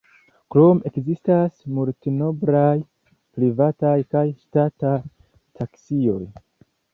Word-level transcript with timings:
Krome 0.53 0.87
ekzistas 0.89 1.51
multnombraj 1.79 2.73
privataj 3.37 3.93
kaj 4.15 4.25
ŝtataj 4.41 4.95
taksioj. 5.61 6.19